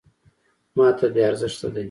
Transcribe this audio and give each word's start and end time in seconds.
.ماته 0.75 1.07
بې 1.13 1.21
ارزښته 1.29 1.67
دی. 1.73 1.79